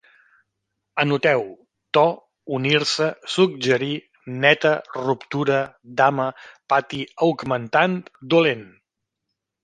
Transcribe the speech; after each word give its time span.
Anoteu: 1.01 1.41
to, 1.97 2.05
unir-se, 2.59 3.09
suggerir, 3.33 3.97
neta, 4.45 4.71
ruptura, 5.09 5.59
dama, 5.99 6.25
pati, 6.73 7.03
augmentant, 7.27 8.01
dolent 8.35 8.65